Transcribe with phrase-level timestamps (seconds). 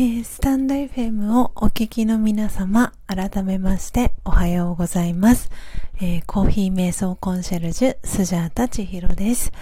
[0.02, 5.50] 「えー、スタンド FM をお聞きの皆様、改めましておはようございます。
[6.00, 9.52] えー、コーヒー瞑想コンシェルジュ、スジャータチヒロです。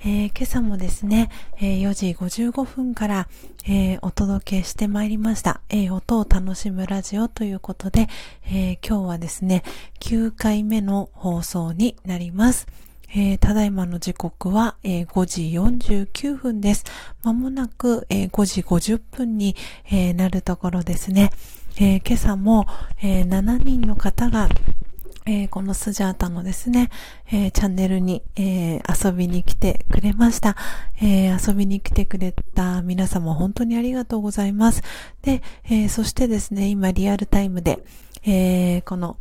[0.00, 1.30] えー、今朝もですね、
[1.60, 3.28] え4時55分から、
[3.68, 8.08] えお届けしてまいりました、え音を楽しむラジオということで、
[8.50, 9.62] え今日はですね、
[10.00, 12.66] 9回目の放送になります。
[13.14, 16.84] えー、ただいまの時刻は、えー、5時49分です。
[17.22, 19.56] まもなく、えー、5時50分に、
[19.90, 21.30] えなるところですね。
[21.78, 22.66] 今朝も、
[23.02, 24.48] え7人の方が、
[25.50, 26.90] このスジャータのですね、
[27.28, 30.56] チャンネルに、遊びに来てくれました、
[31.00, 34.82] 遊びに来てくれた皆様本当にありがとうございます。
[35.22, 35.42] で、
[35.88, 37.80] そしてですね、今リアルタイムで、
[38.86, 39.16] この、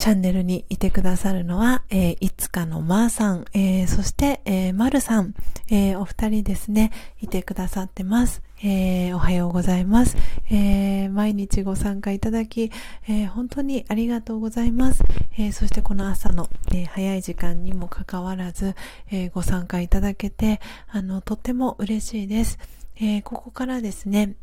[0.00, 5.34] チャンネルにいてくださるのは、えー、いつかのまーさん、えー、そして、えー、まるさん、
[5.70, 6.90] え、お二人ですね、
[7.20, 8.40] いてくださってます。
[8.64, 10.16] え、おはようございます。
[10.50, 12.72] え、毎日ご参加いただき、
[13.08, 15.04] え、本当にありがとうございます。
[15.36, 18.76] え、そしてこの朝の、え、早い時間にもかかわらず、
[19.10, 22.58] え、ご参加いただけて、あの、とっても嬉しいです。
[22.98, 24.34] え、ここからですね、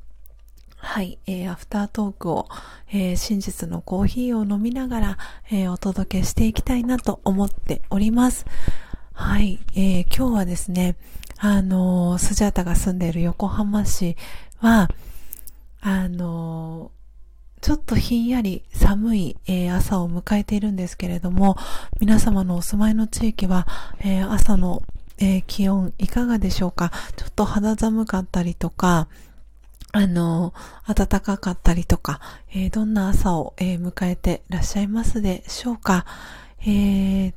[0.79, 2.47] はい、えー、アフタートークを、
[2.89, 5.17] えー、真実のコーヒーを飲みながら、
[5.51, 8.45] えー、お届けしていきたいなと思っております。
[9.13, 10.95] はい、えー、今日はですね、
[11.39, 14.15] あの、スジャータが住んでいる横浜市
[14.59, 14.89] は、
[15.81, 16.91] あの、
[17.59, 21.57] ちょっとひんやり寒い、えー、朝を迎えているんですけれども、
[21.99, 23.67] 皆様のお住まいの地域は、
[23.99, 24.83] えー、朝の、
[25.17, 26.91] えー、気温いかがでしょうか？
[27.15, 29.07] ちょっと肌寒かったりとか、
[29.97, 30.53] あの、
[30.85, 32.21] 暖かかったりとか、
[32.51, 36.05] えー、どんな朝を、えー、迎えてらっしゃいますでしょうか。
[36.61, 37.33] えー、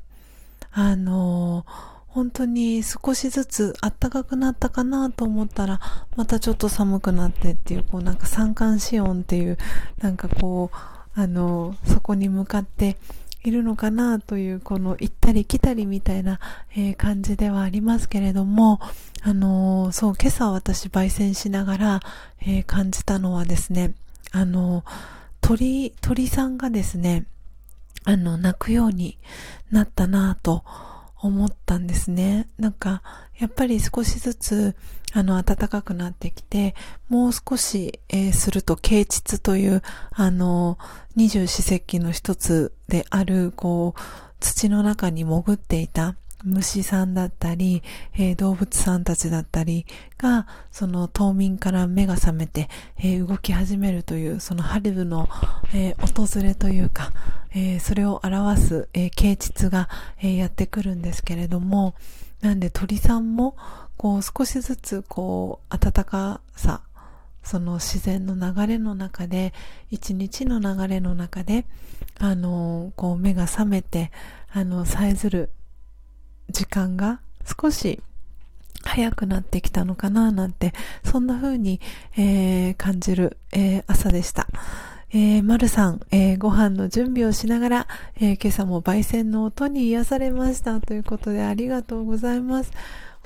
[0.70, 1.64] あの、
[2.06, 5.80] 本当に少しずつ暖かくなったかなと思ったら、
[6.16, 9.56] またちょっと寒くなってっていう、こうなんか三寒四温っていう、
[10.02, 10.76] なんかこう、
[11.18, 12.98] あの、そこに向かって、
[13.42, 16.40] いるのかなという、この行ったり来たりみたいな、
[16.72, 18.80] えー、感じではありますけれども、
[19.22, 22.00] あのー、そう、今朝私焙煎しながら、
[22.40, 23.94] えー、感じたのはですね、
[24.32, 24.84] あの
[25.40, 27.24] 鳥、鳥さんがですね、
[28.04, 29.18] あの、泣くように
[29.70, 30.64] なったなと
[31.22, 32.48] 思ったんですね。
[32.58, 33.02] なんか、
[33.38, 34.76] やっぱり少しずつ、
[35.12, 36.74] あの、暖かくなってきて、
[37.08, 40.78] もう少し、えー、すると、啓蟄という、あの、
[41.16, 44.00] 二十四節気の一つである、こう、
[44.40, 47.82] 土の中に潜っていた虫さんだったり、
[48.14, 49.86] えー、動物さんたちだったり
[50.18, 52.68] が、その冬眠から目が覚めて、
[52.98, 55.28] えー、動き始めるという、その春の、
[55.74, 57.12] えー、訪れというか、
[57.52, 59.88] えそれを表す、えー、啓蟄が、
[60.22, 61.94] えやってくるんですけれども、
[62.40, 63.56] なんで鳥さんも、
[63.96, 66.82] こう少しずつ、こう、暖かさ、
[67.42, 69.52] その自然の流れの中で、
[69.90, 71.66] 一日の流れの中で、
[72.18, 74.10] あの、こう目が覚めて、
[74.52, 75.50] あの、さえずる
[76.50, 77.20] 時間が
[77.60, 78.00] 少し
[78.82, 80.72] 早くなってきたのかななんて、
[81.04, 81.80] そんな風に、
[82.16, 84.48] えー、感じる、えー、朝でした。
[85.12, 92.70] えー、まるさん、えー、ご飯の準備をしながら、えー、今朝も焙煎の音に癒されましたということでありがとうございます。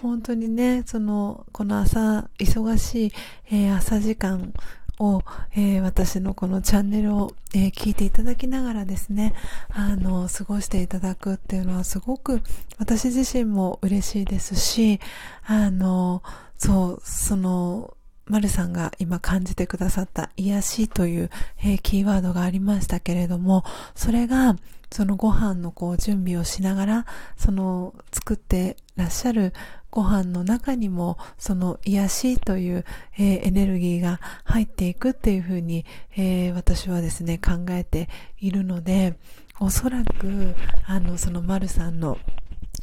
[0.00, 3.12] 本当にね、その、この朝、忙しい、
[3.50, 4.52] えー、朝時間
[4.98, 5.22] を、
[5.54, 9.34] えー、私のこのチャンネルを、えー、聞いていただきながらですね、
[9.70, 12.42] あの、過ごしていただくっていうのはすごく
[12.78, 15.00] 私自身も嬉しいですし、
[15.44, 16.22] あの、
[16.58, 23.64] そう、その、まるさんが今感じてくださった癒しという、えー、キーワードがありましたけれども、
[23.94, 24.56] それが、
[24.94, 29.52] そのご飯のこう準備をしながら、その作ってらっしゃる
[29.90, 32.84] ご飯の中にもその癒しという、
[33.18, 35.84] えー、エネルギーが入っていくっていうふうに、
[36.16, 39.18] えー、私はですね考えているので
[39.58, 40.54] おそらく
[40.86, 42.16] あのその丸さんの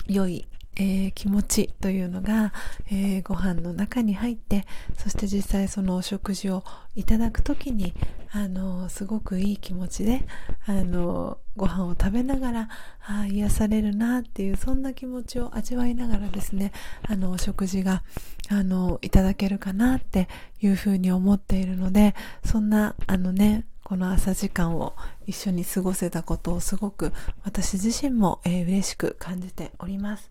[0.06, 0.46] 良い
[0.78, 2.54] えー、気持ちというのが、
[2.88, 4.66] えー、ご飯の中に入って
[4.98, 6.64] そして実際そのお食事を
[6.96, 7.94] いただくときに
[8.32, 10.26] あのすごくいい気持ちで
[10.66, 12.70] あのご飯を食べながら
[13.06, 16.72] あ癒されるなっていうそんな気持ちを味わいながらですね
[17.08, 18.04] あのお食事が
[18.50, 20.30] あのいただけるかなって
[20.62, 22.16] いうふうに思っているので
[22.46, 24.96] そんなあのねこの朝時間を
[25.28, 27.12] 一緒に過ごせたことをすごく
[27.44, 30.30] 私自身も、えー、嬉しく感じております。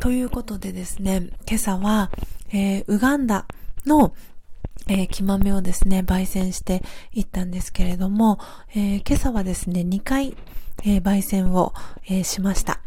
[0.00, 2.10] ということでですね、今朝は、
[2.52, 3.46] えー、ウガンダ
[3.86, 4.14] の、
[4.88, 6.82] えー、木豆をですね、焙煎して
[7.12, 8.38] いったんですけれども、
[8.74, 10.36] えー、今朝はですね、2回、
[10.84, 11.72] えー、焙煎を、
[12.06, 12.80] えー、しました。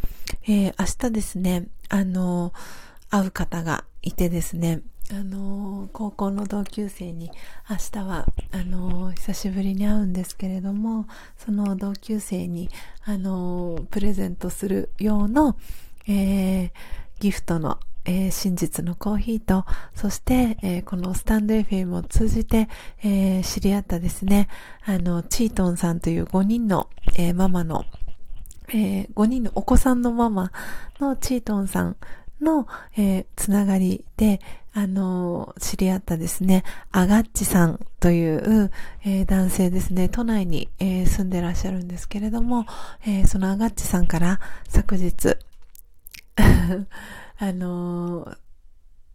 [0.47, 2.53] え、明日ですね、あの
[3.09, 4.81] 会う方がいてですね、
[5.11, 7.31] あの高校の同級生に
[7.67, 12.69] 明日はあの久しぶりに会うんですけれどもその同級生に
[13.05, 15.57] あのプレゼントする用の、
[16.09, 16.71] えー、
[17.19, 22.67] ギフトの、えー、真実のコーヒーとそして、えー、このスタンド FM を通じて、
[23.03, 24.49] え知り合ったですね。
[24.85, 27.85] あのチートンさんという5人の、えママの
[28.73, 30.51] え、5人のお子さんのママ
[30.99, 31.97] のチートンさん
[32.41, 34.39] の、え、つながりで、
[34.73, 38.71] あの、知り合ったですね、アガッチさんという、
[39.03, 42.65] えー、男性ですね、都内に、えー、住んでらっしゃるんですけれども、
[43.05, 45.37] えそのアガッチさんから昨日、
[47.37, 48.35] あの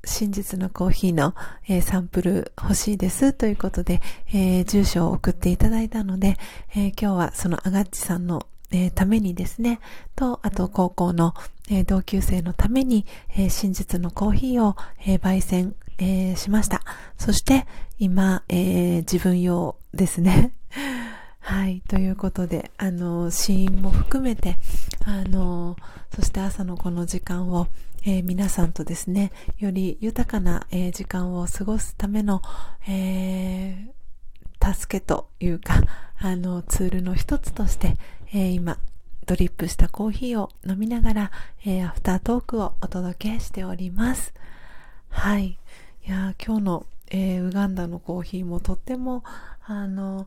[0.05, 1.35] 真実のコーヒーの、
[1.66, 6.37] えー、サンプル欲しいですということで、えー、住所を送っていただいたので、
[6.75, 9.81] え、今日はそのアガッチさんのえ、ためにですね、
[10.16, 11.35] と、あと高校の、
[11.70, 13.07] え、同級生のために、
[13.37, 16.83] え、真実のコーヒーを、え焙煎、えしました。
[17.16, 17.66] そして、
[17.99, 20.53] 今、え自分用ですね。
[21.39, 21.83] はい。
[21.87, 24.59] ということで、あの、死因も含めて、
[25.07, 25.77] あの、
[26.15, 27.69] そして朝のこの時間を、
[28.07, 32.41] えー、皆さんとですね、より豊かな、えー、時間を過ごすための、
[32.89, 35.83] えー、助けというか、
[36.19, 37.97] あの、ツールの一つとして、
[38.33, 38.79] え、今、
[39.27, 41.31] ドリップしたコーヒーを飲みながら、
[41.65, 44.33] え、アフタートークをお届けしております。
[45.11, 45.59] はい。
[46.07, 49.23] いや今日の、え、ウガンダのコーヒーもとっても、
[49.67, 50.27] あの、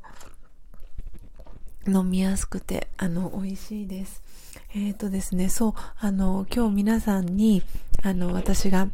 [1.88, 4.22] 飲みやすくて、あの、美味しいです。
[4.78, 7.64] えっ、ー、とですね、そう、あの、今日皆さんに、
[8.04, 8.88] あの、私が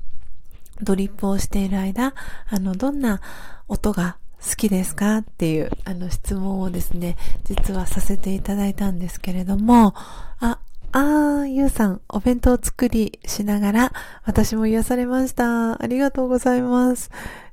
[0.81, 2.13] ドリップをしている間、
[2.47, 3.19] あの、どんな
[3.67, 9.93] 音が好きですかっていうあの質問をですね、実はさせていただいたんですけれども、
[10.39, 10.59] あ、
[10.93, 15.83] あー、ゆうさん、お弁当作りしながら、私も癒されました。
[15.83, 17.11] ありがとうございます。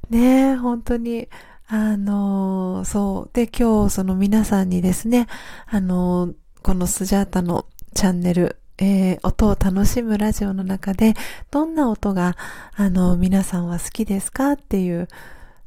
[0.09, 1.29] ねえ本当に、
[1.67, 3.31] あの、そう。
[3.33, 5.27] で、今日、その皆さんにですね、
[5.67, 11.15] あの、このスジャータのチャンネル、えー、音を楽しむラジオの中で、
[11.51, 12.37] どんな音が、
[12.75, 15.09] あの、皆さんは好きですかっていう、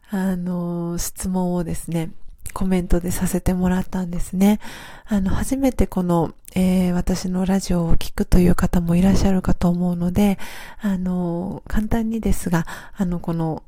[0.10, 2.12] あの、質問をですね、
[2.54, 4.60] コメントでさせてもらったんですね。
[5.06, 10.38] あの、初めてこの、えー、私のラジオを聞くという方もいらっしゃるかと思うので、
[10.80, 12.66] あの、簡単にですが、
[12.96, 13.64] あの、この、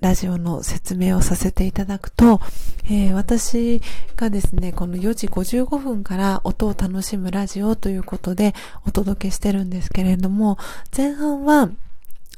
[0.00, 2.40] ラジオの説明をさせていただくと、
[2.84, 3.80] えー、私
[4.16, 8.54] がですね、この4時55分から音を楽しむラジオということで
[8.86, 10.58] お届けしてるんですけれども、
[10.96, 11.70] 前半は、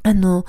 [0.03, 0.45] あの、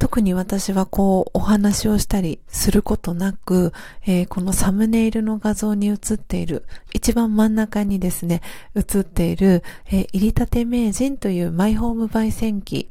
[0.00, 3.74] 特に私はこうお話をしたりすることなく、
[4.06, 8.40] えー、このサムネイルの画像に映っている、一番真ん中にですね、
[8.74, 12.88] 映っている、えー、入り立て名人というマイホーム焙煎機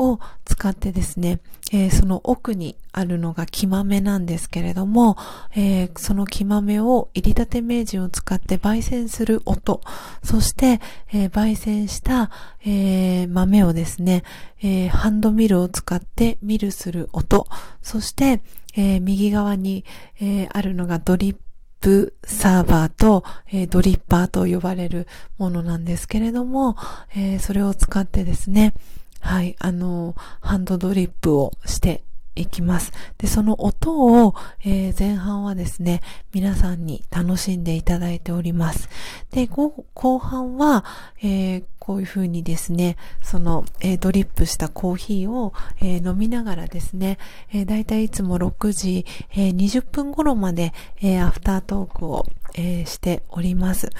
[0.00, 1.40] を使ってですね、
[1.72, 5.16] えー、その奥にあるのが木豆なんですけれども、
[5.54, 9.80] えー、その木豆を入り立て名人を使って焙煎する音、
[10.22, 10.80] そして、
[11.12, 12.30] えー、焙煎した、
[12.64, 14.22] え豆をですね、
[14.62, 17.46] えハンドミルを使ってミルする音、
[17.80, 18.42] そして、
[18.76, 19.84] え右側に、
[20.20, 21.36] えあるのがドリッ
[21.80, 25.06] プサーバーと、えー、ドリッパーと呼ばれる
[25.38, 26.76] ものなんですけれども、
[27.16, 28.74] えー、それを使ってですね、
[29.20, 32.02] はい、あの、ハンドドリップをして
[32.34, 32.92] いきます。
[33.18, 36.00] で、その音を、えー、前半はですね、
[36.32, 38.88] 皆さんに楽しんでいただいております。
[39.30, 40.84] で、後半は、
[41.22, 47.18] えー、こういう風にですね、その、えー、ドリップしたコーヒーを、え飲みながらですね、
[47.52, 53.90] えー、だいたいいつも6時、え20分頃まで、えアフタートークを、えしております。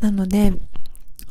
[0.00, 0.54] なので、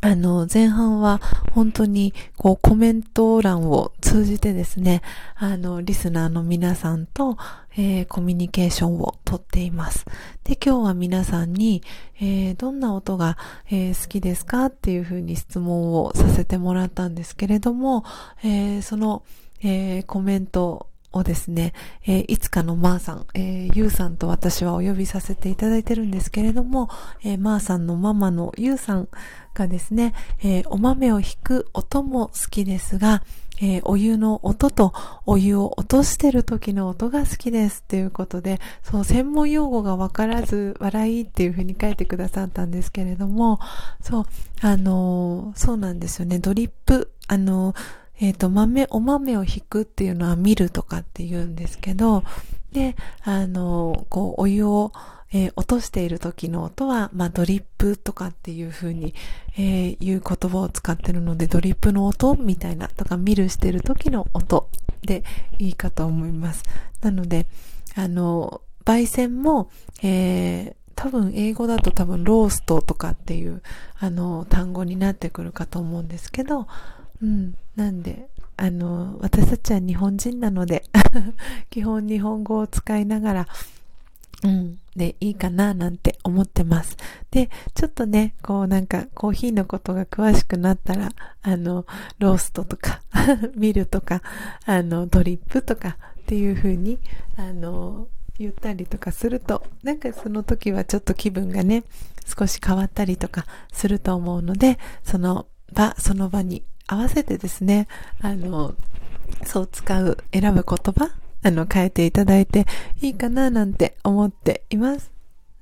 [0.00, 1.20] あの、前半は
[1.52, 5.02] 本当にこうコメント欄を通じてですね、
[5.34, 7.36] あの、リスナーの皆さんと、
[7.76, 10.04] えー、コミュニケーションをとっています。
[10.44, 11.82] で、今日は皆さんに、
[12.20, 13.38] えー、どんな音が、
[13.70, 18.04] えー、好きですかっていうふうに質問をさせてもらったんですけれども、
[18.44, 19.24] えその、
[19.62, 21.72] えコメントをですね、
[22.06, 26.88] えー、いつかのまーさん、えー、ゆうさんと私はお呼びさせていただいてるんですけれども、
[27.24, 29.08] えー、まーさんのママのゆうさん
[29.54, 33.22] がですね、えー、お豆を引く音も好きですが、
[33.60, 34.92] えー、お湯の音と
[35.26, 43.58] お湯を落としてる時の音が好きですっていうことで、そう、専門用語がわからず笑いっていうふうに書いてくださったんですけれども、
[44.00, 44.26] そう、
[44.60, 46.38] あのー、そうなんですよね。
[46.38, 47.76] ドリップ、あのー
[48.20, 52.24] えっ、ー、と、豆、お豆を引くっていうのは見るとかって言うんですけど、
[52.72, 54.92] で、あの、こう、お湯を、
[55.32, 59.14] えー、落としている時の音は、まあ、ドリップとかっていう風に、
[59.56, 64.68] えー、いう言葉を使ってるので、ドリップの音みたいな、とか、見るしてる時の音
[65.02, 65.22] で
[65.58, 66.64] いいかと思います。
[67.02, 67.46] なので、
[67.94, 69.70] あの、焙煎も、
[70.02, 73.62] えー、多分英語だと多分ローストとかっていう
[74.00, 76.66] あの単語になってくるかと思うんですけど、
[77.22, 80.82] うん、なんで、あの、私たちは日本人なので
[81.70, 83.46] 基本日本語を使いながら、
[84.42, 86.96] うん、でいいかななんて思ってます。
[87.30, 91.10] で、ちょっとね、こうなんかコーヒーのことが詳しくなったら、
[91.42, 91.86] あの、
[92.18, 93.00] ローストとか
[93.54, 94.22] ミルとか、
[94.66, 96.98] あの、ドリップとかっていう風に、
[97.36, 98.08] あの、
[98.40, 101.84] 言ったりとかすると、なんかその時はちょっと気分がね、
[102.26, 107.86] 少し変わったりとかすると思うので、その場、その場に合わせてですね、
[108.20, 108.74] あの、
[109.44, 111.10] そう使う、選ぶ言葉、
[111.44, 112.66] あの、変えていただいて
[113.00, 115.12] いいかななんて思っています。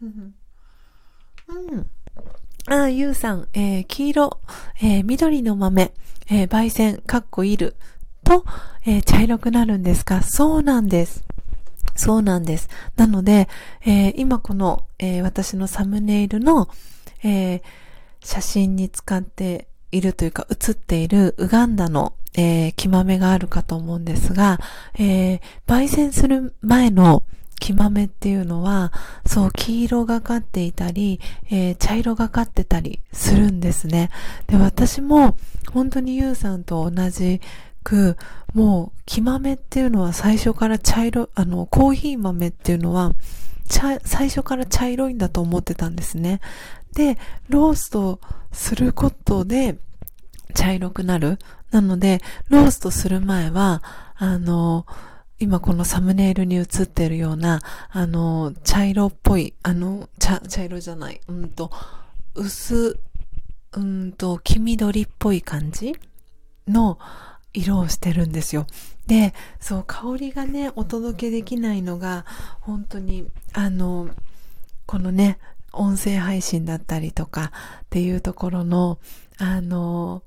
[0.03, 0.35] うん。
[2.69, 4.41] ああ、ゆうさん、えー、黄色、
[4.81, 5.93] えー、緑の豆、
[6.29, 7.77] えー、焙煎、かっこいる、
[8.25, 8.45] と、
[8.85, 10.23] え、茶色くなるんですか？
[10.23, 11.23] そうなんです。
[11.95, 12.69] そうなんです。
[12.97, 13.49] なので、
[13.85, 16.69] え、今この、え、私のサムネイルの、
[17.23, 17.63] え、
[18.21, 24.59] 写真に使っているというか写っているウガンダの、えー、木豆があるかと思うんですが、
[24.99, 27.23] えー、焙煎する前の
[27.59, 28.93] 木豆っていうのは、
[29.25, 31.21] そう、黄色がかっていたり、
[31.51, 34.11] えー、茶色がかってたりするんですね。
[34.47, 35.37] で、私も、
[35.73, 37.41] 本当にゆうさんと同じ
[37.83, 38.17] く、
[38.53, 43.15] もう、木豆っていうのは最初から茶色、あの、コーヒー豆っていうのは、
[43.69, 46.41] 茶、最初から茶色いんだと思ってたんですね。
[46.95, 47.19] で、
[47.49, 48.21] ロースト
[48.53, 49.79] することで
[50.55, 51.39] 茶色くなる。
[51.71, 53.83] なので、ローストする前は、
[54.17, 54.87] あの、
[55.39, 57.61] 今このサムネイルに映ってるような、
[57.91, 61.71] あの、茶色っぽい、あの、茶、茶色じゃない、うんと、
[62.35, 62.99] 薄、
[63.73, 65.95] うんと、黄緑っぽい感じ
[66.67, 66.99] の、
[67.57, 68.67] 色をしてるんですよ。
[69.07, 72.27] で、そう、香りがね、お届けできないのが、
[72.61, 74.11] 本当に、あの、
[74.85, 75.39] このね、
[75.77, 77.53] 音声配信だったりとか
[77.85, 78.99] っていうところの、
[79.39, 80.23] あの、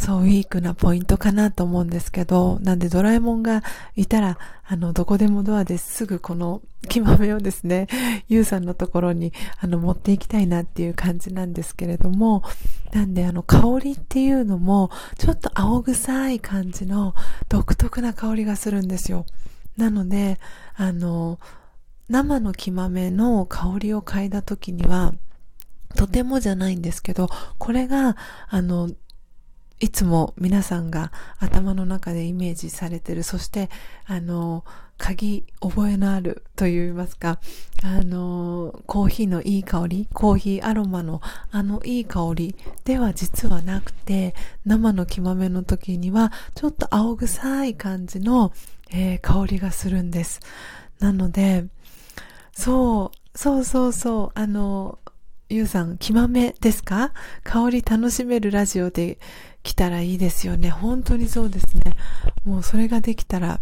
[0.00, 3.62] そう、ウィークなポイントかなと思うんですけど、なんでドラえもんが
[3.96, 7.86] いたら、あの、どこでもドアですぐこの木豆をですね、
[8.26, 12.42] ゆうさんのところに、あの、持っていきたいなっていう感じなんですけれども、
[12.94, 17.14] なんで、あの、香りっていうのも、ちょっと青臭い感じの
[17.50, 19.26] 独特な香りがするんですよ。
[19.76, 20.40] なので、
[20.76, 21.38] あの、
[22.10, 25.14] 生の木豆の香りを嗅いだ時には、
[25.94, 28.16] とてもじゃないんですけど、これが、
[28.48, 28.90] あの、
[29.78, 33.70] いつも皆さんが頭の中でイメージされてる、そして、
[34.06, 34.64] あの、
[34.98, 37.38] 鍵、覚えのあると言いますか、
[37.84, 44.34] あの、コーヒーのいい香り、コーヒーアロマのあのいい香りでは実はなくて、
[44.66, 48.52] 生の木豆の時にはちょっと青臭い感じの、
[48.90, 50.40] えー、香りがするんです。
[50.98, 51.66] なので、
[52.52, 54.98] そう、そうそうそう、あの、
[55.48, 57.12] ゆうさん、木豆ですか？
[57.42, 59.18] 香り楽しめるラジオで
[59.62, 60.70] 来たらいいですよね。
[60.70, 61.96] 本当にそうですね。
[62.44, 63.60] もうそれができたら、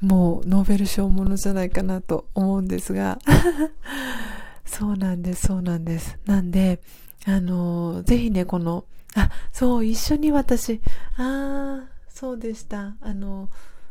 [0.00, 3.18] もうノーベル賞ものじゃないかなと思うんですが。
[4.64, 6.18] そうなんです、そうなんです。
[6.26, 6.80] なんで、
[7.26, 8.84] あの、ぜひね、この、
[9.14, 10.80] あ、そう、一緒に私、
[11.16, 12.96] ああ、そうでした。
[13.00, 13.48] あの、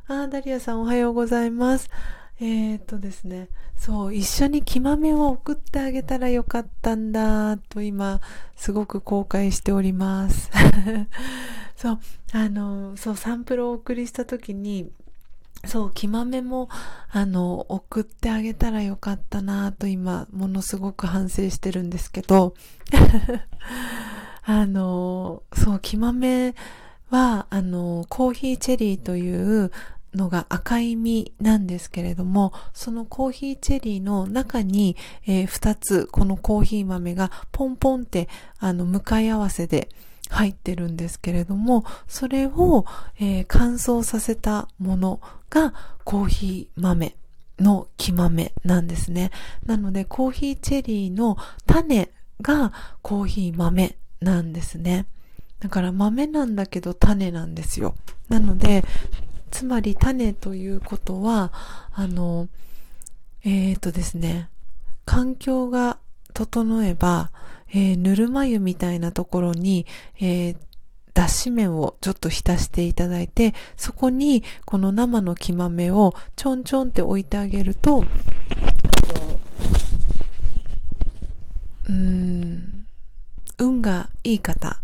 [0.08, 1.90] あダリアさんおはようございます。
[2.40, 8.20] えー、とですね、そう、一緒に木豆を送ってあげたらよかったんだ、と今、
[8.58, 10.50] すごく後悔しております。
[11.78, 12.00] そう、
[12.34, 14.92] あの、そう、サンプルをお送りした時に、
[15.66, 16.68] そう、木豆も、
[17.10, 22.54] あの、送ってあげたらよかったなと今、ものすごく反省してるんですけど、
[24.44, 26.54] あの、そう、木豆
[27.10, 29.72] は、あの、コーヒーチェリーという、
[30.16, 34.96] のが赤い実なんですけれども、そのコーヒーチェリーの中に、
[35.26, 38.28] えー、2つこのコーヒー豆がポンポンって
[38.60, 39.90] あの向かい合わせで
[40.30, 42.86] 入ってるんですけれども、それを、
[43.20, 47.16] えー、乾燥させたものがコーヒー豆
[47.60, 49.32] の木豆なんですね。
[49.66, 52.10] なのでコーヒーチェリーの種
[52.42, 55.06] がコーヒー豆なんですね。
[55.60, 57.96] だから豆なんだけど種なんですよ。
[58.30, 58.84] なので、
[59.56, 61.54] つまり種ということは、
[61.94, 62.50] あの、
[63.46, 64.50] えっ、ー、とですね、
[65.06, 65.98] 環境が
[66.34, 67.32] 整えば、
[67.70, 69.86] えー、ぬるま湯みたいなところに、
[70.20, 70.58] えー、
[71.14, 78.04] 脱脂麺をちょっと浸していただいて、そこにこの生の木豆をちょんちょんって置いてあげると、
[81.88, 82.86] うん、
[83.58, 84.82] 運がいい方、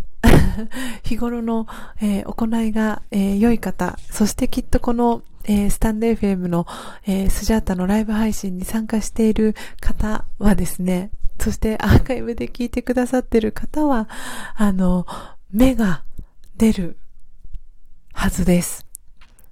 [1.03, 1.67] 日頃の、
[2.01, 6.67] えー、行いが、えー、良い方、そしてきっとこのえー、スタンド FM の、
[7.07, 11.09] え、スジャータのライブ配信に参加している方はですね、
[11.39, 14.07] そしてアーカイブで聞いてくださってる方は、
[14.55, 15.07] あの、
[15.51, 16.03] 目が
[16.57, 16.97] 出る
[18.13, 18.85] はずです。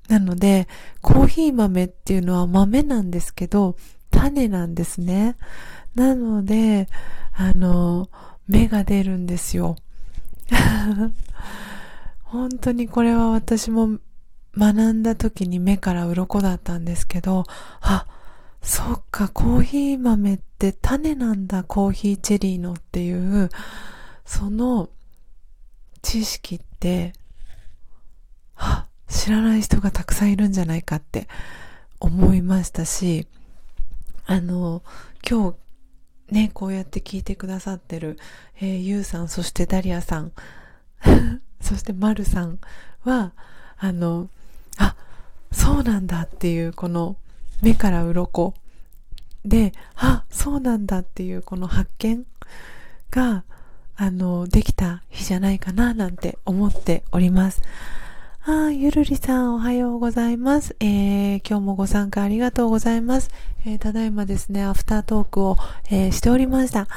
[0.07, 0.67] なので、
[1.01, 3.75] コーヒー豆っていうのは豆なんですけど、
[4.11, 5.35] 種なんですね。
[5.95, 6.87] なので、
[7.33, 8.09] あの、
[8.47, 9.75] 芽が出るんですよ。
[12.23, 13.99] 本当にこれは私も
[14.57, 17.45] 学んだ時に目から鱗だったんですけど、
[17.81, 18.05] あ、
[18.61, 23.49] そっか、コーヒー豆って種なんだ、コーヒーチェリーのっていう、
[24.25, 24.89] その
[26.01, 27.13] 知識って、
[28.55, 31.27] あ、知らない人がたくさんいるんじゃないかって
[31.99, 33.27] 思いましたし、
[34.25, 34.83] あの、
[35.27, 35.57] 今日
[36.31, 38.17] ね、こうやって聞いてくださってる、
[38.59, 40.31] えー、ゆうさん、そしてダリアさん、
[41.61, 42.59] そしてまるさん
[43.03, 43.33] は、
[43.77, 44.29] あの、
[44.77, 44.95] あ、
[45.51, 47.15] そうなんだっていう、この
[47.61, 48.53] 目から鱗
[49.45, 52.25] で、あ、そうなんだっていうこの発見
[53.09, 53.43] が、
[53.95, 57.61] あの、できた日じゃないかななんて思っております。
[58.51, 60.75] あゆるりさんおはようございます。
[60.79, 63.29] えー、今日もご参加ありがとうございます。
[63.63, 65.55] えー、ただいまですね、アフタートークを、
[65.91, 66.87] えー、しておりました。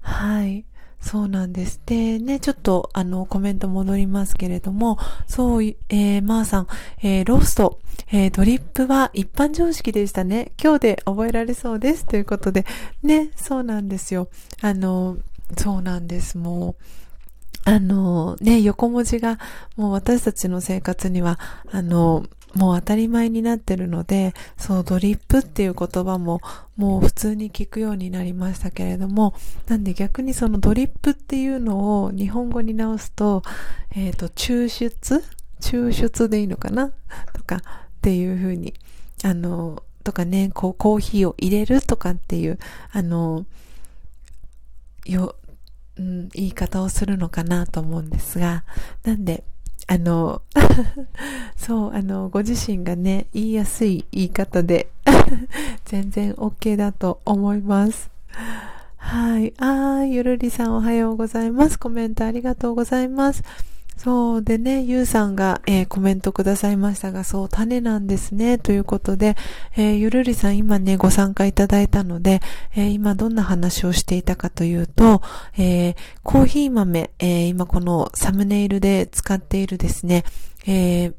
[0.00, 0.64] はい。
[1.02, 1.78] そうなんです。
[1.84, 6.68] で、ね、ちょっと、あの、コメント戻りますけれども、そう、えー、まーさん、
[7.02, 10.52] えー、ロースト、えー、ドリップは一般常識でしたね。
[10.58, 12.06] 今日で覚えられそうです。
[12.06, 12.64] ということで、
[13.02, 14.28] ね、そうなんですよ。
[14.62, 15.18] あの、
[15.58, 16.38] そうなんです。
[16.38, 16.84] もう、
[17.64, 19.38] あの、ね、横文字が
[19.76, 21.38] もう私たちの生活には、
[21.70, 26.40] あの、もう当たり前になってるので、そう、ドリップっていう言葉も
[26.76, 29.34] もう普通に聞くようになりましたけれども、
[29.66, 33.42] なんで逆にそのドリップっていうのを日本語に直すと、
[33.96, 35.24] えっ、と、抽出？
[35.60, 36.92] 抽出でいいのかな？
[37.32, 37.60] とかっ
[38.02, 38.74] ていうふうに、
[39.24, 42.58] あの、とかね、こうコーヒーを入れるとかっていう、
[42.92, 43.46] あの、
[45.06, 45.34] よ、
[45.98, 48.64] うん、言い方をするのかなと思うんですが、
[49.04, 49.44] なんで、
[49.86, 50.42] あの、
[51.56, 54.88] そう、あの、ご自身がね、言いやすい言い方で
[55.84, 58.10] 全然 OK だと思います。
[58.96, 59.52] はい。
[59.58, 61.78] あー、ゆるりさんおはようございます。
[61.78, 63.42] コメントありがとうございます。
[63.96, 68.58] そうでね、ゆうさんが、えー、コメントくださいましたが、そう、種なんですね。
[68.58, 69.36] ということで、
[69.76, 72.40] えー、ゆるりさん今ね、ご参加いただいたので、
[72.74, 75.22] えー、今どんな話をしていたかというと、
[75.56, 80.24] えコーヒー豆、え今このサムネイルで使っているですね、
[80.66, 81.14] え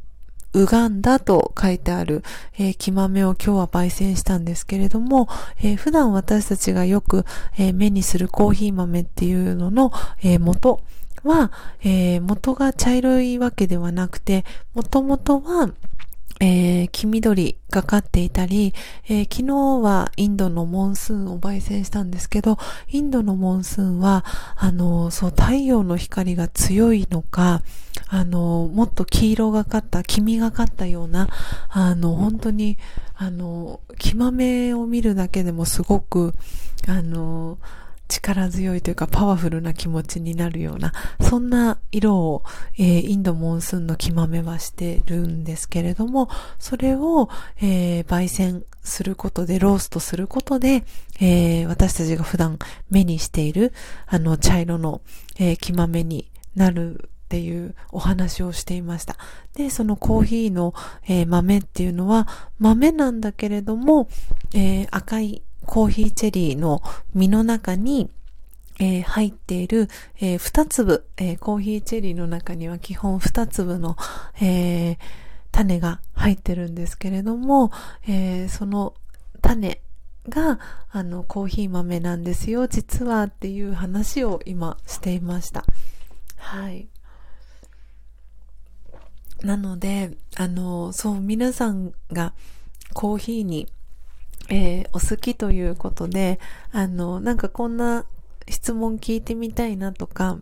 [0.55, 2.23] ウガンダと書いてある、
[2.57, 5.27] えー、木豆を今日は焙煎したんですけれども、
[5.61, 7.25] えー、普段私たちがよく、
[7.57, 9.91] えー、目にするコーヒー豆っていうのの、
[10.23, 10.81] え元、
[11.25, 15.73] は、えー、元が茶色いわけではなくて、もともとは、
[16.41, 18.73] えー、黄緑がかっていたり、
[19.07, 22.57] えー、昨日はインドのモンスーンを焙煎したんですけど、
[22.89, 24.25] インドのモンスーンは、
[24.55, 27.61] あの、そう、太陽の光が強いのか、
[28.07, 31.29] あの、もっと黄色がかった、黄みがかったような、
[31.69, 32.77] あの、本当に、
[33.15, 36.33] あの、黄豆を見るだけでもすごく、
[36.87, 37.59] あの、
[38.07, 42.43] 力強いというかパワフルな気持ちになるような、そんな色を、
[42.77, 46.29] えー、インドモンスーンの木豆はしてるんですけれども、
[46.59, 47.29] それを、
[47.61, 50.83] えー、焙煎することで、ローストすることで、
[51.19, 52.59] えー、私たちが普段
[52.89, 53.73] 目にしている、
[54.05, 55.01] あの、茶色の、
[55.37, 59.17] えー、木豆になるっていうお話をしていました。
[59.55, 60.73] で、そのコーヒーの、
[61.07, 62.27] えー、豆っていうのは
[62.59, 64.07] 豆なんだけれども、
[64.53, 66.81] えー、赤いコーヒーチェリーの
[67.13, 68.09] 実の中に、
[68.79, 69.89] えー、入っている、
[70.19, 73.95] えー、2粒、えー、コーヒーチェリーの中には基本2粒の、
[74.41, 74.97] えー、
[75.51, 77.71] 種が入ってるんですけれども、
[78.07, 78.93] えー、その
[79.41, 79.81] 種
[80.29, 80.59] が、
[80.91, 85.63] あの、コーヒー豆なんですよ、実はっていう話を今していました。
[86.37, 86.87] はい。
[89.41, 92.33] なので、あの、そう、皆さんが
[92.93, 93.67] コーヒーに
[94.49, 96.39] えー、お好きということで、
[96.71, 98.05] あの、なんかこんな
[98.47, 100.39] 質問聞いてみたいなとか、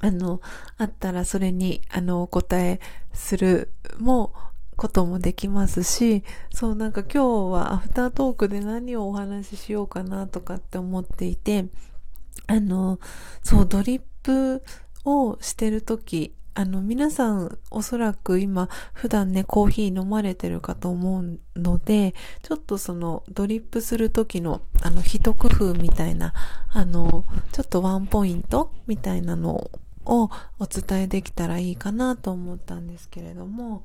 [0.00, 0.40] あの、
[0.78, 2.80] あったらそれに、あの、お答え
[3.12, 4.34] するも、
[4.76, 11.66] こともできますし、そう、なんか今日はアフタートークで何をお話ししようかなとかって思っていて、
[12.46, 12.98] あの、
[13.42, 14.62] そう、ドリップ
[15.04, 26.34] をしてるとき、あの、皆さんおそらく今普段ね、コーヒー飲まれてるかと思うので、ちょっとそのドリップする時のあの一工夫みたいな、
[26.70, 29.70] あの、ちょっとワンポイントみたいなの
[30.04, 33.82] をお伝えできたらいいかなと思ったんですけれども、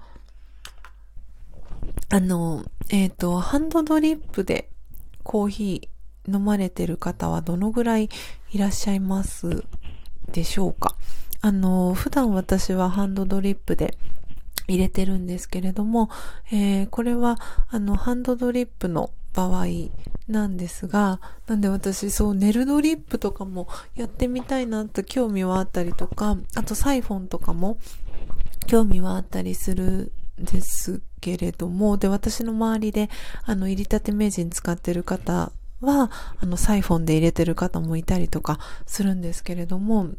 [2.10, 4.69] あの、えっ、ー、と、ハンドドリップで
[5.23, 8.10] コーヒー飲まれてる方はどのぐらい
[8.52, 9.64] いらっしゃいます
[10.31, 10.95] でしょうか？
[11.41, 13.97] あの、普段私はハンドドリップで
[14.68, 16.09] 入れてるんですけれども、
[16.51, 17.38] えー、これは、
[17.69, 19.65] あの、ハンドドリップの場合
[20.27, 27.77] なんですが、なんで私、そう、ネルドリップとかもやってみたいなと興味はあったりとか、あとサイフォンとかも
[28.65, 30.11] 興味はあったりする
[30.41, 33.09] んですけれども、で、私の周りで、
[33.45, 35.51] あの、入りたて名人使ってる方
[35.81, 40.09] は、あの、サイフォンで入れてる方もいたりとかするんですけれども、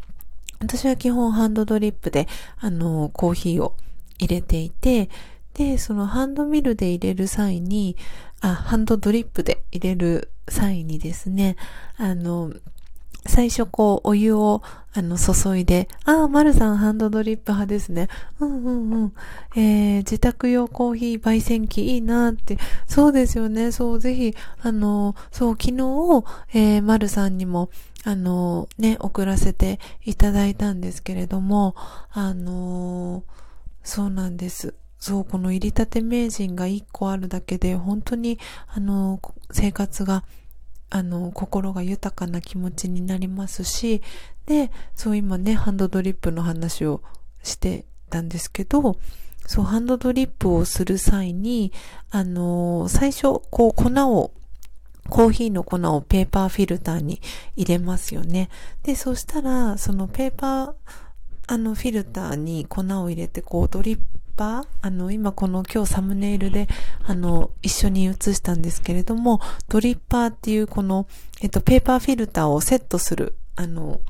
[0.61, 2.27] 私は基本ハンドドリップで、
[2.59, 3.75] あの、コーヒーを
[4.19, 5.09] 入れていて、
[5.55, 7.97] で、そのハンドミルで入れる際に、
[8.41, 11.57] あ、ハンドドリップで入れる際にですね、
[11.97, 12.53] あの、
[13.27, 14.63] 最初こう、お湯を、
[14.95, 18.09] あの、注いで、ああ、丸さんハンドドリップ派ですね。
[18.41, 19.13] うんうんうん。
[19.55, 22.59] えー、自宅用コーヒー焙煎機いいなって。
[22.87, 23.71] そうですよね。
[23.71, 26.25] そう、ぜひ、あの、そう、昨日、
[26.55, 27.71] えー、丸さんにも、
[28.05, 31.75] あの、ね、送らせていただいたんですけれども、
[32.11, 33.25] あの、
[33.83, 34.75] そうなんです。
[34.99, 39.21] そう、この入りたて名人が一個あるだけで、本当に、あの、
[39.51, 40.25] 生活が、
[40.91, 44.03] あの、心が豊かな気持ちになりますし、
[44.47, 47.03] で、そう今ね、ハンドドリップの話を
[47.43, 48.99] してたんですけど、
[49.47, 51.73] そう、ハンドドリップをする際に、
[52.11, 54.33] あの、最初、こう、粉を、
[55.09, 57.21] コーヒーの粉をペーパーフィルターに
[57.57, 58.49] 入れますよね。
[58.83, 60.73] で、そしたら、そのペーパー、
[61.47, 63.99] あの、フィルターに粉を入れて、こう、ドリッ
[64.37, 66.69] パーあの、今この今日サムネイルで、
[67.05, 71.07] あの、一緒に写したんですけれども、ドリッパーっていうこの、
[71.43, 74.01] えっと、ペーパーフィルターをセットする、あの、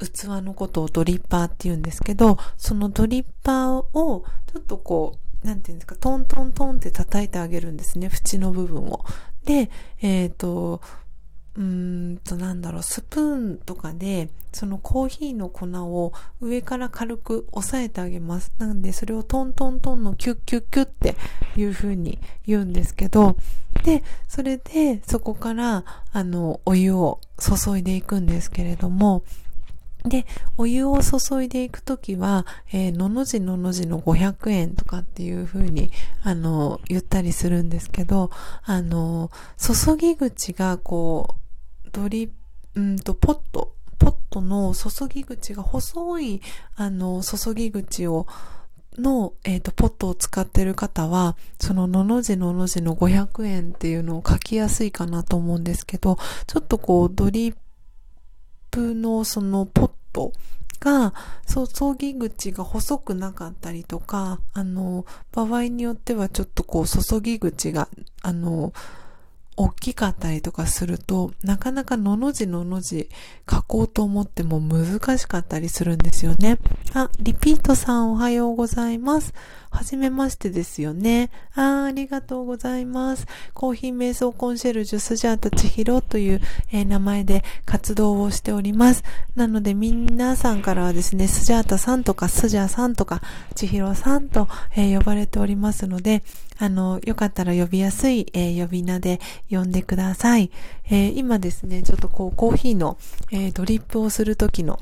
[0.00, 9.04] 器のことをドリッパーって言うんですけど、そのドリッパーを、ちょっとこう、なんていうんですか、トントントンって叩いてあげるんですね、縁の部分を。
[9.44, 10.80] で、えっ、ー、と、
[11.56, 11.62] うー
[12.14, 18.52] んと、なんだろう、スプーンとかで、そのコーヒーの粉を上から軽く押さえてあげます。
[18.58, 21.16] なんで、それをトントントンのキュッキュッキュッって
[21.56, 23.36] いう風に言うんですけど、
[23.84, 29.22] で、それで、そこから、あの、お湯を注いでいくんですけれども、
[30.04, 30.26] で、
[30.58, 35.90] お湯を注いでいくときは、えー、のの字のの字の500円とかっていう風に、
[36.22, 38.30] あの、言ったりするんですけど、
[38.64, 41.36] あの、注ぎ口がこ
[41.86, 42.30] う、ドリ
[42.76, 46.42] うんと、ポット、ポットの注ぎ口が細い、
[46.76, 48.26] あの、注ぎ口を、
[48.98, 57.56] の、えっ、ー、と、ポットを使ってる方は、その、のの字のの字の500円っていうのを書きやすいかなと思うんですけど、ちょっとこう、ドリッ
[58.74, 60.32] プのそのポット
[60.80, 61.14] が、
[61.46, 67.88] 注ぎ口が細くなかったりとか、あの、場合によってはちょっとこう、注ぎ口が、
[68.22, 68.72] あの、
[69.56, 73.08] 大きかったりとかすると、なかなかのの字のの字
[73.48, 76.58] 書こうと思っても難しかったりするんですよね。
[76.92, 79.32] あ、リピートさんおはようございます。
[79.74, 81.30] はじめましてですよね。
[81.56, 83.26] あありがとうございます。
[83.54, 86.40] コーヒー瞑想コンシェルジュスジャータ千尋という、
[86.70, 89.02] えー、名前で活動をしております。
[89.34, 93.20] なので皆さんからはですね、スジャータさんとかスジャーさんとか
[93.56, 94.46] 千尋さんと、
[94.76, 96.22] えー、呼ばれておりますので、
[96.56, 99.20] あの、よかったら呼びやすい、えー、呼び名で
[99.50, 100.52] 呼んでください。
[100.88, 102.96] え今ですね、ちょっとこうコーヒーの、
[103.32, 104.78] えドリップをするときの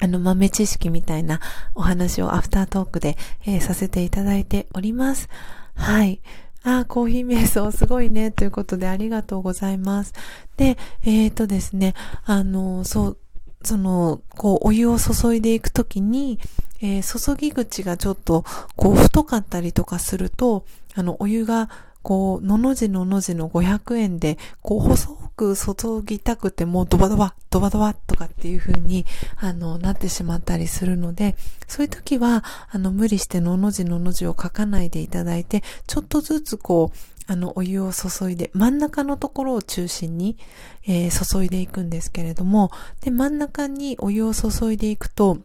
[0.00, 1.40] あの豆知識みたいな
[1.74, 3.16] お話をアフタートークで、
[3.46, 5.28] えー、させていただいております。
[5.74, 6.20] はい。
[6.62, 8.30] あ、コーヒー瞑想すごいね。
[8.30, 10.12] ということでありがとうございます。
[10.56, 11.94] で、えっ、ー、とですね、
[12.24, 13.18] あの、そう、
[13.62, 16.38] その、こう、お湯を注いでいくときに、
[16.80, 18.44] えー、注ぎ口がちょっと、
[18.76, 20.64] こう、太かったりとかすると、
[20.94, 21.70] あの、お湯が
[22.02, 29.06] こう、のの字のの字の500円で、こう、細く注ぎたくても、ドバドバ、ドバドバとかっていう風に、
[29.36, 36.98] あの、なってしまったりするので、そういう時は、あの、無理してのの字のの字を書かないでいただいて、ちょっとずつこう、
[37.30, 40.38] あの、お湯を注いで、真ん中のところを中心に、
[40.86, 42.70] えー、注いでいくんですけれども、
[43.02, 45.38] で、真ん中にお湯を注いでいくと、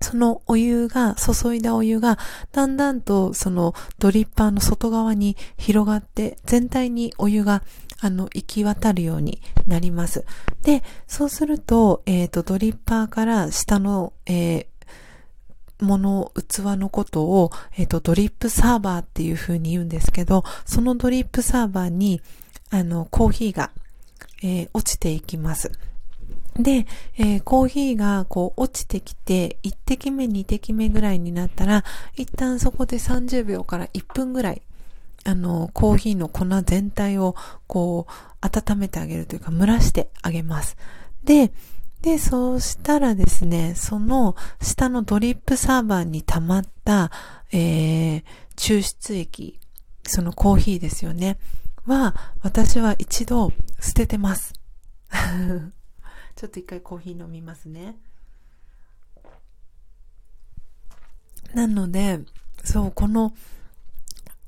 [0.00, 2.18] そのお湯が、注いだお湯が、
[2.52, 7.62] だんだんとそのドリッパーの外側に広がって、全体にお湯が、
[8.00, 10.24] あの、行き渡るようになります。
[10.62, 22.20] で、そうすると、えっ、ー、と、ドリッパーから下の、えー、もの、器のことを、えっ、ー、と、ドリップサーバーっていう風に言うんですけど、そのドリップサーバーに、
[22.70, 23.70] あの、コーヒーが、
[24.42, 25.72] えー、落ちていきます。
[26.58, 26.86] で、
[27.16, 31.84] えー、コーヒーがこう落ちてきて、1滴目、2滴目ぐらいになったら、
[32.16, 34.62] 一旦そこで30秒から1分ぐらい、
[35.24, 37.36] あの、コーヒーの粉全体を
[37.66, 40.76] こう、温めてあげるというか、蒸らしてあげます。
[41.22, 41.52] で、
[42.02, 47.10] で、そうしたらですね、その下のドリップサーバーに溜まった、
[47.52, 48.24] えー、
[48.56, 49.58] 抽出液、
[50.04, 51.38] そのコーヒーですよね、
[51.86, 54.54] は、私は一度捨ててます。
[56.38, 57.96] ちょっと一回コーヒー飲みますね。
[61.52, 62.20] なので、
[62.62, 63.34] そう、この、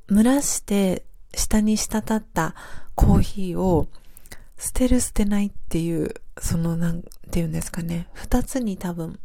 [0.09, 1.05] 蒸らして
[1.35, 2.55] 下に滴った
[2.95, 3.89] コーヒーを
[4.57, 7.03] 捨てる捨てないっていう、そのなん
[7.33, 9.19] ていうんですかね、二つに多分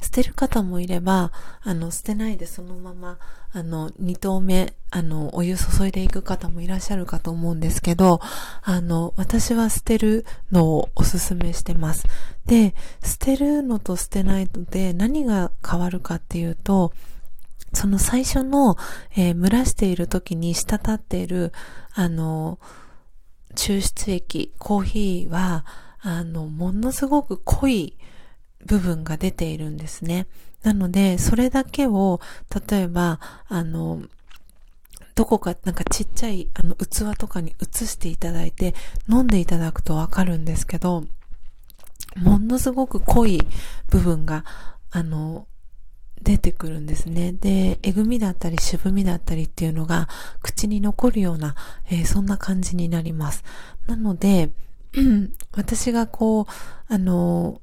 [0.00, 1.32] 捨てる方もいれば、
[1.62, 3.18] あの、捨てないでそのまま、
[3.52, 8.20] あの、二投目、あの、お湯注いでいく方もいらっしゃるかと思うんですけど、
[8.62, 12.06] あの、私は捨てるのをおすすめしてます。
[12.46, 16.92] で、捨てるのと捨てないので何が変わるかっていうと、
[17.72, 18.76] その最初の、
[19.16, 21.52] えー、蒸らしている時に滴っている、
[21.94, 22.58] あの、
[23.54, 25.64] 抽出液、コーヒーは、
[26.00, 27.96] あの、ものすごく濃い、
[28.66, 30.26] 部分が出ているんですね。
[30.62, 32.20] なので、それだけを、
[32.68, 34.02] 例えば、あの、
[35.14, 38.74] どこかなんかちっちゃいあの器とかに移していただいて
[39.08, 41.04] 飲んでいただくとわかるんですけど、
[42.16, 43.40] ものすごく濃い
[43.88, 44.44] 部分が、
[44.90, 45.46] あの、
[46.22, 47.32] 出てくるんですね。
[47.32, 50.08] で、えぐみだったり渋みだったりっていうのが
[50.42, 51.54] 口に残るような、
[51.90, 53.44] えー、そんな感じになります。
[53.86, 54.50] なので、
[55.56, 57.60] 私がこう、あの、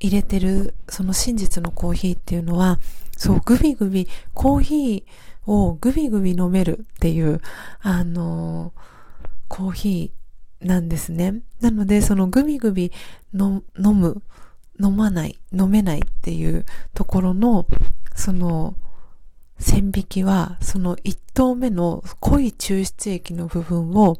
[0.00, 2.78] 入れてる、その真実のコーヒーっていうのは、
[3.16, 7.40] そう、グビグビ、コーヒーをグビグビ飲めるっていう、
[7.80, 8.72] あの
[9.48, 11.42] コーヒーなんですね。
[11.60, 12.92] なので、そのグビグビ
[13.32, 14.22] 飲む、
[14.82, 16.64] 飲まない、飲めないっていう
[16.94, 17.66] ところの、
[18.14, 18.74] その、
[19.58, 24.18] 線引きは、その一頭目の濃い抽出液の部分を、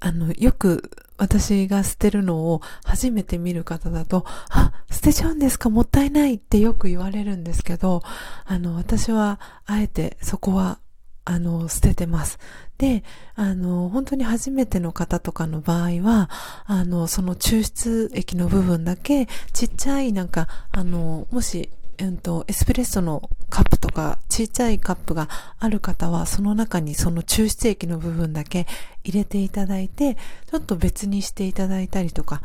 [0.00, 5.70] あの、よく私が捨てるのを初めて見る方だと、あ、捨てちゃうんですか？
[5.70, 8.02] もったいないってよく言われるんですけど、
[8.44, 10.78] あの、私はあえてそこは、
[11.26, 12.38] あの、捨ててます。
[12.76, 13.02] で、
[13.34, 16.28] あの、本当に初めての方とかの場合は、
[16.66, 28.66] あの、その抽出液の部分だけ、ちっちゃいなんか、あの、もしうんと、エスプレッソのカップとか、ちっちゃいカップがある方は、その中にその抽出液の部分だけ
[29.04, 32.42] 入れていただいて、ちょっと別にしていただいたりとか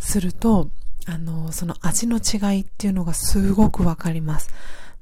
[0.00, 0.68] すると、
[1.06, 4.50] あの、その味の違いっていうのがすごくわかります。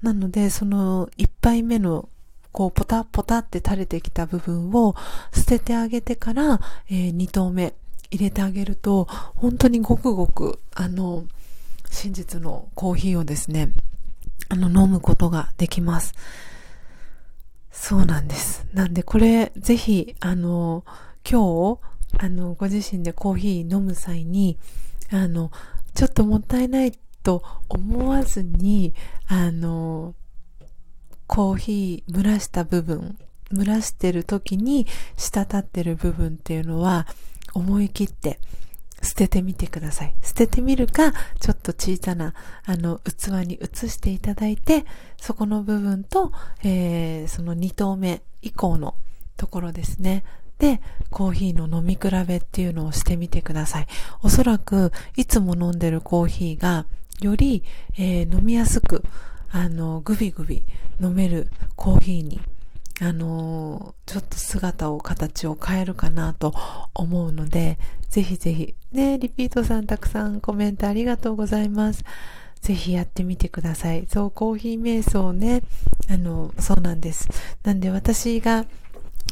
[0.02, 2.09] なので、その一杯目の
[2.52, 4.97] こう、ポタポタって垂れてきた部分を
[5.32, 6.60] 捨ててあげてから、
[6.90, 7.74] えー、2投目
[8.10, 9.06] 入れてあげると、
[9.36, 11.24] 本当にごくごく、あの、
[11.90, 13.73] 真実のコーヒーをですね、
[14.48, 16.15] あの、飲むことができます。
[17.70, 18.66] そうなんです。
[18.73, 20.85] なんで、これ、ぜひ、あの、
[21.28, 21.81] 今日、
[22.19, 24.59] あの、ご自身でコーヒー飲む際に、
[25.10, 25.51] あの、
[25.94, 26.93] ちょっともったいない
[27.23, 28.94] と思わずに、
[29.27, 30.15] あの、
[31.27, 33.19] コーヒー蒸らした部分、
[33.52, 34.86] 蒸らしてる時に
[35.16, 37.06] 滴ってる部分っていうのは、
[37.55, 38.39] 思い切って、
[39.02, 40.14] 捨ててみてください。
[40.22, 42.34] 捨ててみるか、ちょっと小さな、
[42.64, 44.84] あの、器に移していただいて、
[45.20, 48.94] そこの部分と、えー、その2投目以降の
[49.36, 50.24] ところですね。
[50.58, 50.80] で、
[51.10, 53.86] コーヒーの飲み比べっていうのをしてみてください。
[54.22, 56.86] おそらく、いつも飲んでるコーヒーが、
[57.20, 57.62] より、
[57.96, 59.04] えー、飲みやすく、
[59.50, 60.64] あの、グビグビ
[61.00, 62.40] 飲めるコーヒーに
[63.00, 66.54] あのー、ちょっと姿を、形を変えるかなと
[66.94, 72.04] 思うので、ぜひぜひ、ね、リピートさんたくさんコメントありがとうございます。
[72.60, 74.06] ぜひやってみてください。
[74.08, 75.62] そう、コーヒー瞑想ね、
[76.10, 77.28] あの、そうなんです。
[77.62, 78.66] なんで私が、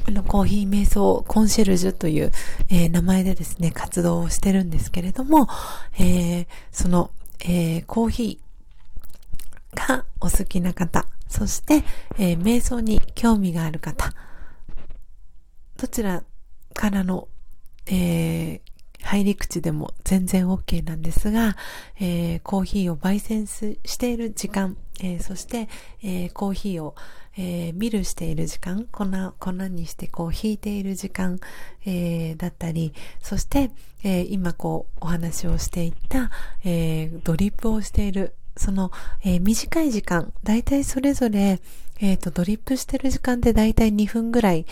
[0.06, 2.30] あの、コーヒー瞑想コンシェルジュという、
[2.68, 5.48] えー、名前でですね、活動をしてるんですけれども、
[5.98, 7.10] えー、その、
[7.40, 11.84] えー、コーヒーがお好きな方、そして、
[12.18, 14.12] えー、瞑想に興味がある方、
[15.76, 16.24] どちら
[16.74, 17.28] からの、
[17.86, 18.60] えー、
[19.02, 21.56] 入り口でも全然 OK なんですが、
[22.00, 25.68] えー、コーヒーを焙煎している時間、えー、そして、
[26.02, 26.94] えー、コーヒーを、
[27.36, 29.06] えー、ミルしている時間、粉、
[29.38, 31.38] 粉にしてこう引いている時間、
[31.84, 33.70] えー、だったり、そして、
[34.02, 36.30] え、今こうお話をしていった、
[36.64, 38.90] えー、ドリップをしているその、
[39.22, 41.60] えー、短い時間、だいたいそれぞれ、
[42.00, 44.66] えっ、ー、と、ドリップしてる時間ってだいたい2分ぐらい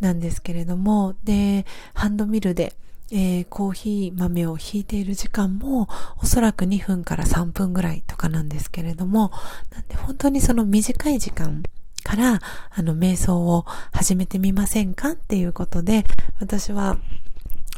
[0.00, 2.74] なんですけれども、で、ハンドミルで、
[3.12, 5.88] えー、コーヒー豆をひいている時間も
[6.20, 9.30] おそらく2分から3分ぐらいとかなんですけれども、
[9.72, 11.62] なんで本当にその短い時間
[12.02, 12.40] から、
[12.70, 16.04] あの、瞑想を始めてみませんかっていうことで、
[16.40, 16.98] 私は、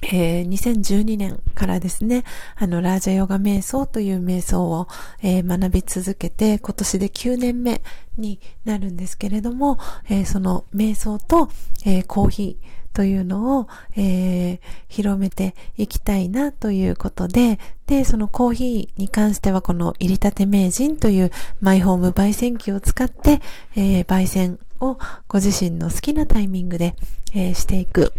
[0.03, 2.25] えー、2012年からですね、
[2.55, 4.89] あの、ラージャヨガ瞑想という瞑想を、
[5.23, 7.83] えー、学び続けて、今年で9年目
[8.19, 9.79] になるんですけれども、
[10.09, 11.49] えー、その瞑想と、
[11.85, 23.43] えコーヒー、というのを、えー、広めていきたいなということで、で、そのコーヒーに関してはこの入り立て名人というマイホーム焙煎機を使って、
[23.77, 24.97] え、焙煎を
[25.29, 26.97] ご自身の好きなタイミングで、
[27.35, 28.15] え、していく。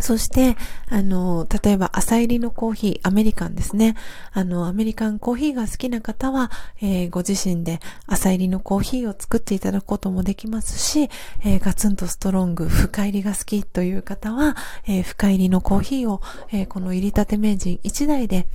[0.00, 0.56] そして、
[0.88, 3.96] あの、例えば朝入りのコーヒー、アメリカンですね。
[4.32, 6.50] あの、アメリカンコーヒーが好きな方は、
[6.80, 11.10] えー、ご自身で朝入りのコーヒーを作っていただくこともできますし、
[11.44, 14.56] えー、ガツンとストロング、深入りが好きという方は、
[14.86, 16.20] えー、深入りのコーヒーを、
[16.52, 18.46] えこの入り立て名人1台で、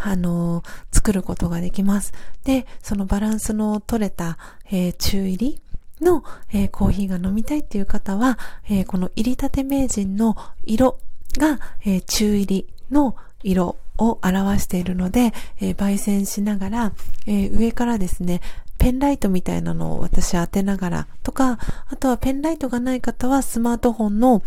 [0.00, 0.62] あの
[0.92, 2.12] 作ることができます。
[2.44, 4.38] で、そのバランスの取れた、
[4.70, 5.60] え中入り、
[6.00, 8.38] の、えー、コーヒーが飲みたいっていう方は、
[8.68, 10.98] えー、この入りたて名人の色
[11.38, 16.92] が、えー、中入りの色を表しているので、え焙煎しながら、
[17.26, 18.40] え上からですね、
[18.78, 21.58] ペンライトみたいなのを私当てながらとか、
[21.88, 24.42] あとはペンライトがない方はスマートフォンの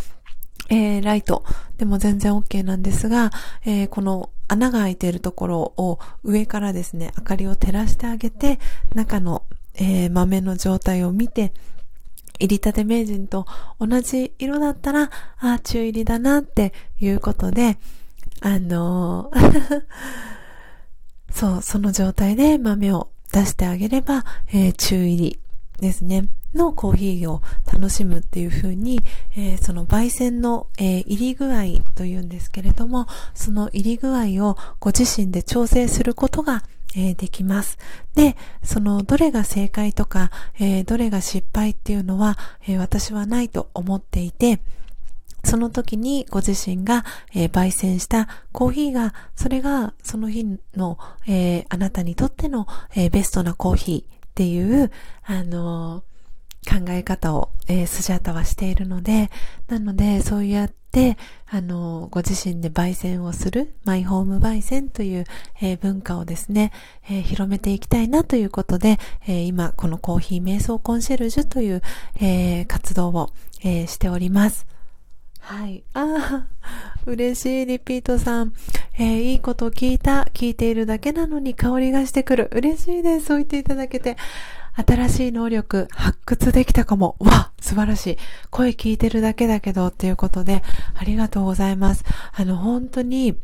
[0.70, 1.44] え、ライト。
[1.78, 3.32] でも全然 OK なんですが、
[3.66, 8.60] え、この穴が開いているところを上からですね、明かりを照らしてあげて、
[8.96, 9.44] 中の
[9.82, 11.54] えー、豆の状態を見て、
[12.40, 13.46] 入りたて名人と
[13.80, 15.10] 同じ色だったら、
[15.40, 17.80] あ、中入りだなっていうことで、
[18.42, 19.82] あのー
[21.34, 25.40] そう、その状態で豆を出してあげれば、えー、中入り
[25.80, 26.28] ですね。
[26.54, 27.42] のコーヒーを
[27.72, 29.00] 楽しむっていう風に、
[29.38, 31.64] えー、その焙煎の、えー、入り具合
[31.96, 36.64] というんですけれども、その入り具合をご自身で調整することが
[36.96, 37.78] えー、できます。
[38.16, 42.38] で、そのどれが正解とか、えー、どれが失敗っていうのは、
[42.68, 44.62] えー、私はないと思っていて、
[45.44, 47.04] その時にご自身が、
[47.34, 50.46] え焙煎したコーヒーが、それがその日
[50.76, 54.92] の、えあなたにとっての、えベストなコーヒーっていう、
[55.24, 56.04] あの
[56.70, 59.32] 考え方を、えー、スジャータはしているので、
[59.68, 61.18] なので、そうやって、
[61.50, 65.26] あの、ご自身で焙煎をする、マイホーム焙煎という、
[65.62, 66.72] えー、文化をですね、
[67.10, 71.82] えー、広めていきたいなということで、えー、今、このコーヒー瞑想コンシェルジュという、
[72.20, 73.30] え活動を、
[73.64, 74.66] えしております。
[75.40, 75.84] はい。
[75.94, 78.54] ああ、嬉しい、リピートさん。
[78.98, 80.28] えー、いいこと聞いた。
[80.34, 82.50] 聞いているだけなのに香りがしてくる。
[82.54, 83.26] 嬉しいです。
[83.26, 84.18] そう言っていただけて。
[84.74, 87.16] 新しい能力発掘できたかも。
[87.20, 88.18] わ、素晴らしい。
[88.50, 90.64] 声聞いてるだけだけどっていうことで、
[90.96, 92.04] ありがとうございます。
[92.34, 93.38] あの、本当に、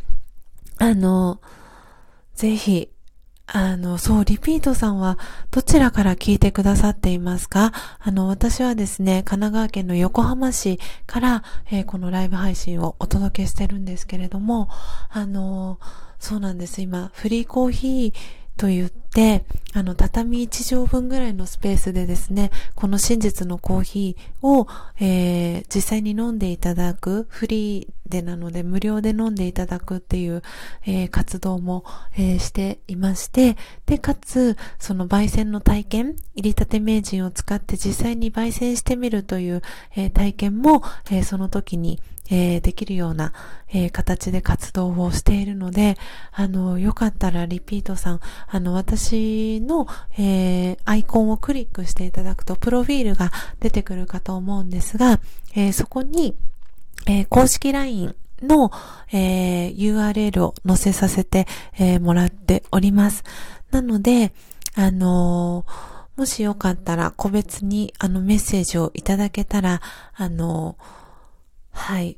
[0.77, 1.41] あの、
[2.35, 2.89] ぜひ、
[3.49, 5.17] あの、そう、リピートさんは
[5.51, 7.71] どちらから聞いてくださっていますか？
[7.99, 14.67] あの、私はですね、神奈川県の横浜市から、えー、このライブ配信をお届けしてるんですけれども、
[15.09, 15.79] あの、
[16.19, 16.81] そうなんです。
[16.81, 18.13] 今、フリーコーヒー
[18.57, 24.67] と言って、あの、畳1畳分ぐらいのスペースでですね、この真実のコーヒーを、
[24.99, 30.41] えー、実際に飲んでいただく、フリーでなので無料で飲んでいただくっていう、
[30.85, 31.85] えー、活動も、
[32.17, 39.61] えー、していまして、で、かつ、その焙煎の体験、入りたて名人を使って実際に焙煎してみるという、
[39.95, 40.81] え体験も、
[41.11, 43.33] えその時に、えー、できるような、
[43.69, 45.97] えー、形で活動をしているので、
[46.31, 49.87] あの、よかったらリピートさん、あの、私の、
[50.17, 55.19] えー、アイコンをクリックしていただくと、プロフィールが出てくるかと思うんですが、
[55.55, 56.35] えそこに、
[57.07, 58.71] え公式 LINE の、
[59.11, 61.47] え URL を載せさせて、
[61.77, 63.23] えもらっております。
[63.71, 64.33] なので、
[64.75, 65.65] あの
[66.15, 69.81] もしよかったら個別にあのメッセージをいただけたら、
[70.15, 70.77] あの
[71.77, 72.17] はい。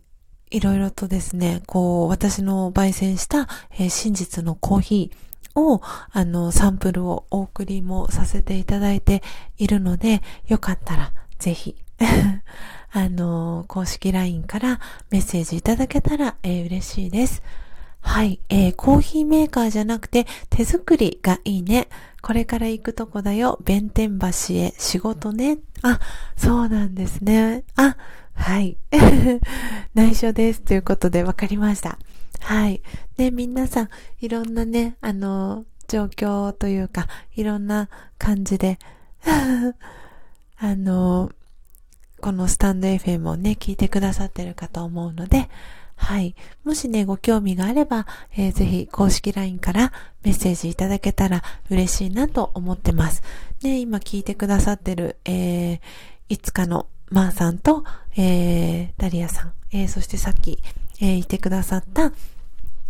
[0.50, 5.82] いろいろとですね、こう、私の焙煎した、えー、真実のコーヒーを、
[6.12, 9.22] あの、サンプルをお送りもさせていただいて
[9.58, 11.76] いるので、よかったら、ぜひ、
[12.92, 14.80] あの、公式 LINE から
[15.12, 17.44] メッセージいただけたら、えー、嬉しいです。
[18.02, 21.90] はい、えー、コーヒーメーカーじゃなくて手作りがいいね。
[22.22, 23.60] これから行くとこだよ。
[23.64, 25.60] 弁天橋へ仕事ね。
[25.82, 26.00] あ、
[26.38, 27.66] そうなんですね。
[27.76, 27.98] あ、
[28.40, 28.78] はい。
[29.94, 30.62] 内緒です。
[30.62, 32.00] ということで分かりました。
[32.40, 32.82] はい。
[33.18, 33.90] で、皆さん、
[34.22, 38.80] いろんなね、あの、状況というか、いろんな感じで、
[40.58, 41.32] あの、
[42.22, 45.50] このスタンド FM をね、聞いてくださってるかと思うので、
[45.96, 46.34] はい。
[46.64, 48.08] もしね、ご興味があれば、
[48.38, 49.92] えー、ぜひ公式 LINE から
[50.24, 53.22] メッセージいただけたら嬉しいなと思ってます。
[53.62, 55.80] で、今聞いてくださってる、えー、
[56.30, 57.84] いつかのまーさんと、
[58.16, 60.60] えー、ダリアさん、えー、そしてさっき、
[61.02, 62.12] えー、いてくださった、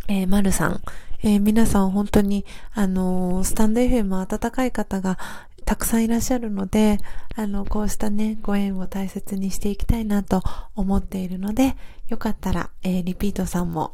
[0.08, 0.82] えー、まるさん、
[1.24, 5.18] えー、皆さん本当に、あのー、スタンド FM 温かい方が
[5.66, 6.98] たくさんいらっしゃるので、
[7.36, 10.41] あの、こうしたね、ご縁を大切にしていきたいなと
[10.76, 11.76] 思っているので、
[12.08, 13.94] よかったら、えー、リピートさんも、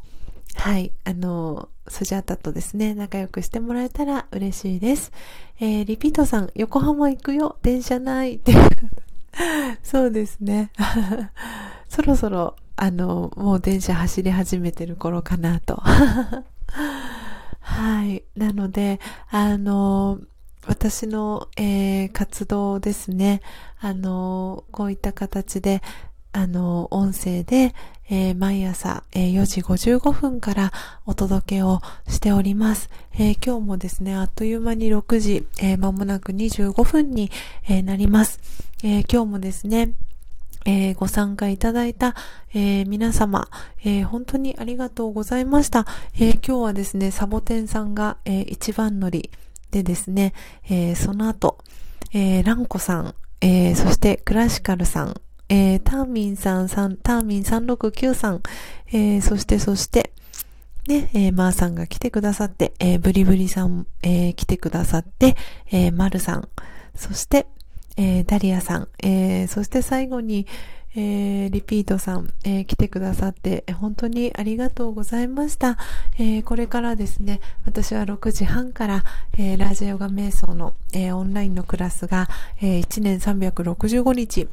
[0.55, 5.11] はい、あの、スジャータとですね、仲良くしてもらえたら嬉しいです。
[5.59, 8.53] えー、リピートさん、横浜行くよ、電車ないって。
[9.83, 10.71] そうですね。
[11.89, 15.81] そろそろ、あの、もう電車走り始めてる頃かなと。
[17.61, 18.23] はい。
[18.35, 18.99] なので、
[19.29, 20.19] あの、
[20.67, 23.41] 私の、えー、活動ですね。
[23.79, 25.81] あの、こういった形で、
[26.31, 27.73] あの、音声で、
[28.09, 30.71] えー、毎朝、えー、4時55分から
[31.05, 32.89] お届けをしております。
[33.13, 37.31] えー、今日もですね、あっという間に6時、え、間もなく25分に、
[37.67, 38.39] え、なります。
[38.83, 39.93] え、今日もですね、
[40.65, 42.15] えー、ご参加いただいた、
[42.53, 43.47] えー、皆様、
[43.83, 45.85] えー、本当にありがとうございました。
[46.19, 49.31] え今日はですね、サボテンさんが、え一番乗り、
[49.71, 50.33] でですね、
[50.69, 51.57] え、その後、
[52.13, 58.41] え、ランコさん、え、そしてクラシカルさん、えー、ターミンさん、さんターミン369さん、
[58.87, 60.11] えー、そしてそして、
[60.87, 65.35] ね、えー、マーさんが来てくださって、えー、ブリブリさん、えー、来てくださって、
[65.71, 66.47] えー、マルさん、
[66.95, 67.47] そして、
[67.97, 70.47] えー、ダリアさん、えー、そして最後に、
[70.97, 75.77] えー、リピートさん、えー、来てくださって、本当にありがとうございました。
[76.17, 79.03] えー、これからですね、私は6時半から、
[79.37, 82.29] えラジオガ瞑想の、えオンラインのクラスが、
[82.61, 84.47] え1年365日、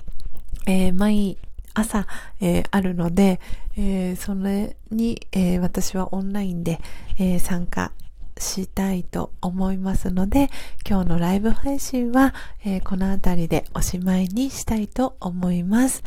[0.67, 1.39] え毎
[1.75, 2.07] 朝、
[2.41, 3.41] えあるので、
[3.77, 6.81] えそれに、え私はオンラインで、
[7.19, 7.93] え参加
[8.39, 10.51] したいと思いますので、
[10.89, 12.35] 今日のライブ配信は、
[12.65, 16.03] え、この辺りでおしまいにしたいと思います。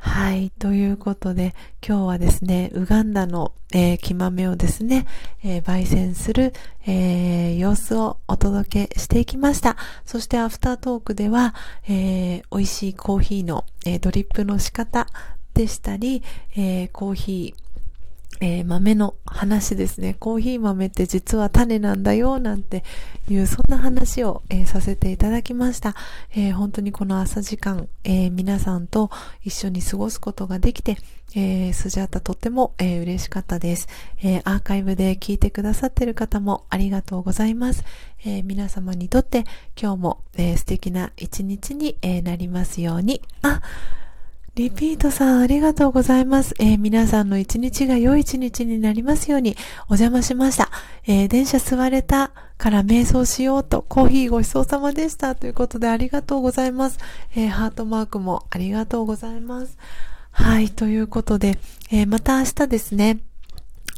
[0.00, 0.50] はい。
[0.50, 1.56] ということで、
[1.86, 5.06] 今日はですね、ウガンダの、えー、木豆をですね、
[5.42, 6.54] えー、焙煎する、
[6.86, 9.76] えー、様子をお届けしていきました。
[10.06, 11.52] そしてアフタートークでは、
[11.88, 15.08] えー、美味しいコーヒーの、え、ドリップの仕方
[15.54, 16.22] でしたり、
[16.56, 17.67] え、コーヒー、
[18.40, 20.14] えー、豆の話ですね。
[20.18, 22.84] コーヒー豆って実は種なんだよ、なんて
[23.28, 25.94] いう、そんな話を、えー、させていただきました。
[26.32, 29.10] えー、本当にこの朝時間、え皆さんと
[29.42, 30.98] 一緒に過ごすことができて、
[31.34, 33.88] えー、スジャータとっても、え嬉しかったです、
[34.22, 37.84] えアーカイブで聞いてくださってる方もありがとうございます。
[38.24, 39.44] え皆様にとって
[39.80, 43.20] 今日も、え素敵な一日に、えなりますように。
[43.42, 43.60] あ、
[44.58, 46.52] リピートさんありがとうございます。
[46.58, 50.68] えー、皆さんの一日が良い一日になりますようにお邪魔しました。
[51.06, 56.98] えー、電車座れたから瞑想しようとコーヒーごちそうさまでしたということでありがとうございます。
[57.36, 59.78] えー、ハートマークもありがとうございます。
[60.32, 61.60] はい、ということで、
[61.92, 63.20] えまた明日ですね、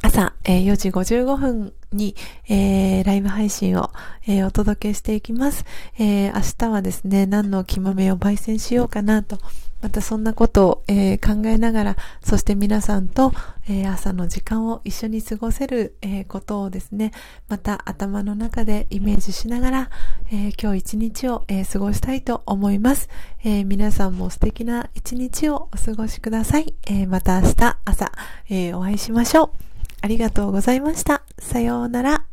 [0.03, 2.15] 朝、え4時55分に、
[2.51, 3.91] えー、ライブ配信を、
[4.27, 5.65] えー、お届けしていきます。
[5.99, 9.39] えー、明日はですね、何の木豆を焙煎しようかなと
[9.81, 13.33] またそんなことを、えー、考えながら、そして皆さんと、
[13.69, 17.13] えー、朝の時間を一緒に過ごせる、えー、ことをですね、
[17.49, 19.91] また頭の中でイメージしながら、
[20.31, 23.09] え今日一日を、え過ごしたいと思います、
[23.43, 26.75] え皆さんも素敵な一日をお過ごしください。
[26.87, 28.13] えまた明日朝、
[28.49, 29.51] えお会いしましょう。
[30.03, 31.23] ありがとうございました。
[31.39, 32.30] さようなら。